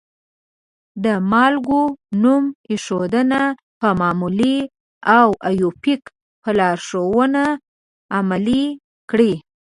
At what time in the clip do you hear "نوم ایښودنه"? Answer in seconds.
2.23-3.41